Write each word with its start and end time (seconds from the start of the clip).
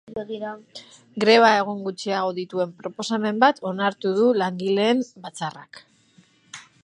Greba 1.23 1.51
egun 1.57 1.83
gutxiago 1.87 2.31
dituen 2.39 2.71
proposamen 2.79 3.43
bat 3.45 3.63
onartu 3.73 4.15
du 4.21 4.33
langileen 4.43 5.07
batzarrak. 5.27 5.83